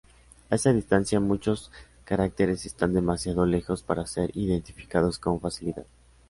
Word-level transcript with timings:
A 0.49 0.55
esa 0.55 0.73
distancia 0.73 1.19
muchos 1.19 1.71
caracteres 2.05 2.65
están 2.65 2.91
demasiado 2.91 3.45
lejos 3.45 3.83
para 3.83 4.07
ser 4.07 4.31
identificados 4.33 5.19
con 5.19 5.39
facilidad. 5.39 5.85